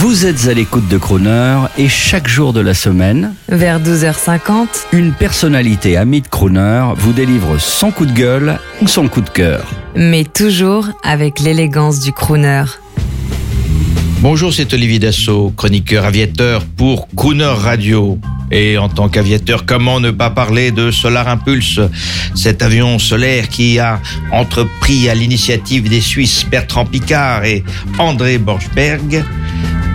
Vous 0.00 0.26
êtes 0.26 0.46
à 0.46 0.54
l'écoute 0.54 0.86
de 0.88 0.96
Crooner 0.96 1.58
et 1.76 1.88
chaque 1.88 2.28
jour 2.28 2.52
de 2.52 2.60
la 2.60 2.72
semaine, 2.74 3.34
Vers 3.48 3.80
12h50, 3.80 4.66
une 4.92 5.12
personnalité 5.12 5.96
amie 5.96 6.20
de 6.20 6.28
Crooner 6.28 6.84
vous 6.96 7.12
délivre 7.12 7.58
son 7.58 7.90
coup 7.90 8.06
de 8.06 8.12
gueule 8.12 8.58
ou 8.80 8.86
son 8.86 9.08
coup 9.08 9.20
de 9.22 9.30
cœur. 9.30 9.66
mais 9.96 10.24
toujours 10.24 10.88
avec 11.02 11.40
l'élégance 11.40 11.98
du 12.00 12.12
crooner. 12.12 12.64
Bonjour, 14.20 14.52
c'est 14.52 14.72
Olivier 14.72 14.98
Dassault, 15.00 15.52
chroniqueur 15.56 16.04
aviateur 16.04 16.64
pour 16.64 17.08
Crooner 17.16 17.44
Radio. 17.46 18.18
Et 18.50 18.78
en 18.78 18.88
tant 18.88 19.08
qu'aviateur, 19.08 19.66
comment 19.66 20.00
ne 20.00 20.10
pas 20.10 20.30
parler 20.30 20.70
de 20.70 20.90
Solar 20.90 21.28
Impulse, 21.28 21.80
cet 22.34 22.62
avion 22.62 22.98
solaire 22.98 23.48
qui 23.48 23.78
a 23.78 24.00
entrepris 24.32 25.08
à 25.10 25.14
l'initiative 25.14 25.88
des 25.88 26.00
Suisses 26.00 26.46
Bertrand 26.50 26.86
Piccard 26.86 27.44
et 27.44 27.62
André 27.98 28.38
Borchberg 28.38 29.22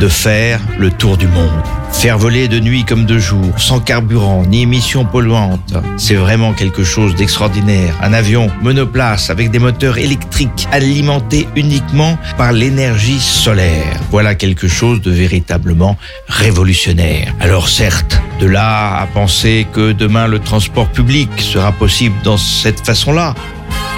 de 0.03 0.09
faire 0.09 0.59
le 0.77 0.91
tour 0.91 1.15
du 1.15 1.29
monde. 1.29 1.63
Faire 1.93 2.17
voler 2.17 2.49
de 2.49 2.59
nuit 2.59 2.83
comme 2.83 3.05
de 3.05 3.19
jour, 3.19 3.57
sans 3.57 3.79
carburant 3.79 4.43
ni 4.45 4.63
émissions 4.63 5.05
polluantes. 5.05 5.73
C'est 5.95 6.15
vraiment 6.15 6.51
quelque 6.51 6.83
chose 6.83 7.15
d'extraordinaire. 7.15 7.95
Un 8.01 8.11
avion 8.11 8.51
monoplace 8.61 9.29
avec 9.29 9.49
des 9.49 9.59
moteurs 9.59 9.97
électriques 9.97 10.67
alimentés 10.73 11.47
uniquement 11.55 12.17
par 12.37 12.51
l'énergie 12.51 13.21
solaire. 13.21 13.97
Voilà 14.11 14.35
quelque 14.35 14.67
chose 14.67 14.99
de 14.99 15.09
véritablement 15.09 15.95
révolutionnaire. 16.27 17.33
Alors 17.39 17.69
certes, 17.69 18.21
de 18.41 18.47
là 18.47 18.99
à 18.99 19.07
penser 19.07 19.65
que 19.71 19.93
demain 19.93 20.27
le 20.27 20.39
transport 20.39 20.89
public 20.89 21.29
sera 21.39 21.71
possible 21.71 22.15
dans 22.25 22.37
cette 22.37 22.85
façon-là, 22.85 23.35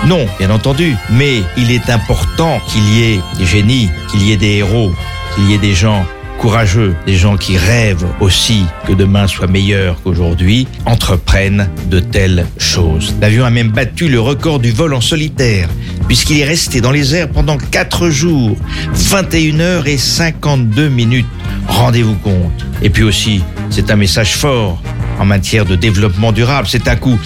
non, 0.05 0.27
bien 0.37 0.51
entendu, 0.51 0.95
mais 1.09 1.41
il 1.57 1.71
est 1.71 1.89
important 1.89 2.59
qu'il 2.67 2.87
y 2.93 3.13
ait 3.13 3.19
des 3.39 3.45
génies, 3.45 3.89
qu'il 4.11 4.21
y 4.21 4.33
ait 4.33 4.37
des 4.37 4.57
héros, 4.57 4.91
qu'il 5.33 5.49
y 5.49 5.53
ait 5.53 5.59
des 5.59 5.73
gens 5.73 6.05
courageux, 6.37 6.95
des 7.05 7.15
gens 7.15 7.37
qui 7.37 7.57
rêvent 7.57 8.05
aussi 8.19 8.65
que 8.85 8.93
demain 8.93 9.27
soit 9.27 9.47
meilleur 9.47 10.01
qu'aujourd'hui, 10.03 10.67
entreprennent 10.85 11.69
de 11.89 11.99
telles 11.99 12.45
choses. 12.57 13.15
L'avion 13.21 13.45
a 13.45 13.49
même 13.49 13.69
battu 13.69 14.09
le 14.09 14.19
record 14.19 14.59
du 14.59 14.71
vol 14.71 14.93
en 14.93 15.01
solitaire, 15.01 15.69
puisqu'il 16.07 16.39
est 16.39 16.45
resté 16.45 16.81
dans 16.81 16.91
les 16.91 17.15
airs 17.15 17.29
pendant 17.29 17.57
4 17.57 18.09
jours, 18.09 18.57
21 18.93 19.59
heures 19.59 19.87
et 19.87 19.97
52 19.97 20.89
minutes. 20.89 21.25
Rendez-vous 21.67 22.15
compte. 22.15 22.65
Et 22.81 22.89
puis 22.89 23.03
aussi, 23.03 23.41
c'est 23.69 23.89
un 23.89 23.95
message 23.95 24.35
fort 24.35 24.81
en 25.19 25.25
matière 25.25 25.65
de 25.65 25.75
développement 25.75 26.31
durable. 26.31 26.67
C'est 26.69 26.87
un 26.87 26.95
coup 26.95 27.17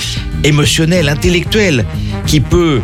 émotionnel, 0.44 1.10
intellectuel, 1.10 1.86
qui 2.26 2.40
peut 2.40 2.82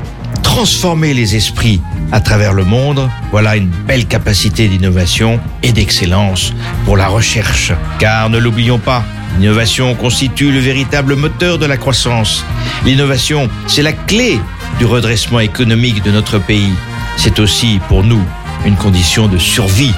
transformer 0.55 1.13
les 1.13 1.35
esprits 1.35 1.81
à 2.13 2.21
travers 2.21 2.53
le 2.53 2.63
monde. 2.63 3.09
Voilà 3.29 3.57
une 3.57 3.67
belle 3.67 4.05
capacité 4.05 4.69
d'innovation 4.69 5.37
et 5.63 5.73
d'excellence 5.73 6.53
pour 6.85 6.95
la 6.95 7.09
recherche. 7.09 7.73
Car 7.99 8.29
ne 8.29 8.37
l'oublions 8.37 8.79
pas, 8.79 9.03
l'innovation 9.37 9.95
constitue 9.95 10.53
le 10.53 10.59
véritable 10.59 11.17
moteur 11.17 11.57
de 11.57 11.65
la 11.65 11.75
croissance. 11.75 12.45
L'innovation, 12.85 13.49
c'est 13.67 13.81
la 13.81 13.91
clé 13.91 14.39
du 14.79 14.85
redressement 14.85 15.41
économique 15.41 16.01
de 16.03 16.11
notre 16.11 16.39
pays. 16.39 16.71
C'est 17.17 17.39
aussi 17.39 17.81
pour 17.89 18.05
nous 18.05 18.23
une 18.65 18.77
condition 18.77 19.27
de 19.27 19.37
survie. 19.37 19.93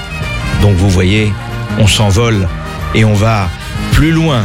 Donc 0.63 0.73
vous 0.75 0.89
voyez, 0.89 1.31
on 1.77 1.85
s'envole 1.85 2.47
et 2.95 3.05
on 3.05 3.13
va 3.13 3.47
plus 3.91 4.11
loin 4.11 4.41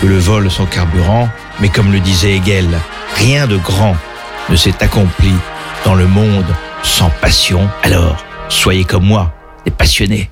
que 0.00 0.06
le 0.06 0.18
vol 0.18 0.52
sans 0.52 0.66
carburant, 0.66 1.28
mais 1.60 1.68
comme 1.68 1.90
le 1.90 1.98
disait 1.98 2.36
Hegel, 2.36 2.68
rien 3.16 3.48
de 3.48 3.56
grand 3.56 3.96
ne 4.48 4.56
s'est 4.56 4.82
accompli 4.82 5.32
dans 5.84 5.94
le 5.94 6.06
monde 6.06 6.54
sans 6.82 7.10
passion. 7.20 7.68
Alors, 7.82 8.24
soyez 8.48 8.84
comme 8.84 9.04
moi, 9.04 9.32
des 9.64 9.70
passionnés. 9.70 10.30